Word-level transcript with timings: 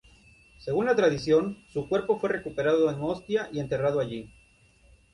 Según 0.57 0.87
la 0.87 0.95
tradición, 0.95 1.59
su 1.71 1.87
cuerpo 1.87 2.17
fue 2.17 2.29
recuperado 2.29 2.89
en 2.89 2.99
Ostia 3.03 3.49
y 3.53 3.59
enterrado 3.59 3.99
allí. 3.99 4.31